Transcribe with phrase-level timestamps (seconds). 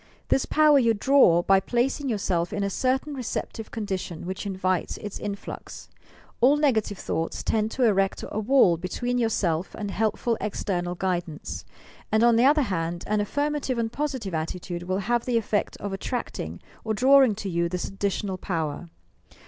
[0.29, 4.97] This power you draw by placing yourself in a certain receptive condi tion which invites
[4.97, 5.89] its influx.
[6.39, 11.65] All negative llioughts tend to erect a wall between yourself and helpful external guidance,
[12.11, 15.93] and, on the other hand, an affirmative and positive attitude will have the effect of
[15.93, 18.89] attracting or drawing to you this additional power.